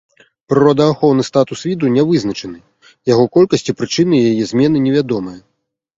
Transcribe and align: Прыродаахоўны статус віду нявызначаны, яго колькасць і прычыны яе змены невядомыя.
Прыродаахоўны 0.53 1.25
статус 1.27 1.59
віду 1.69 1.91
нявызначаны, 1.99 2.59
яго 3.13 3.23
колькасць 3.39 3.69
і 3.75 3.77
прычыны 3.83 4.25
яе 4.31 4.43
змены 4.53 4.77
невядомыя. 4.87 5.39